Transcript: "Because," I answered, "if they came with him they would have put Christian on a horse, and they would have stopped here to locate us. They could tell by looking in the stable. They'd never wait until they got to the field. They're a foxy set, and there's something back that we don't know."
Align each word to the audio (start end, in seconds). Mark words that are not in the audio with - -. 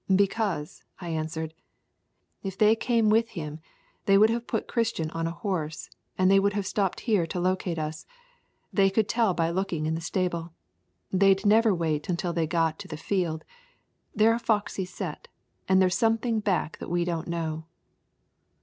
"Because," 0.15 0.83
I 0.99 1.09
answered, 1.09 1.53
"if 2.41 2.57
they 2.57 2.75
came 2.75 3.11
with 3.11 3.29
him 3.37 3.59
they 4.07 4.17
would 4.17 4.31
have 4.31 4.47
put 4.47 4.67
Christian 4.67 5.11
on 5.11 5.27
a 5.27 5.37
horse, 5.45 5.91
and 6.17 6.31
they 6.31 6.39
would 6.39 6.53
have 6.53 6.65
stopped 6.65 7.01
here 7.01 7.27
to 7.27 7.39
locate 7.39 7.77
us. 7.77 8.07
They 8.73 8.89
could 8.89 9.07
tell 9.07 9.35
by 9.35 9.51
looking 9.51 9.85
in 9.85 9.93
the 9.93 10.01
stable. 10.01 10.53
They'd 11.11 11.45
never 11.45 11.71
wait 11.71 12.09
until 12.09 12.33
they 12.33 12.47
got 12.47 12.79
to 12.79 12.87
the 12.87 12.97
field. 12.97 13.43
They're 14.15 14.33
a 14.33 14.39
foxy 14.39 14.85
set, 14.85 15.27
and 15.69 15.79
there's 15.79 15.99
something 15.99 16.39
back 16.39 16.79
that 16.79 16.89
we 16.89 17.05
don't 17.05 17.27
know." 17.27 17.67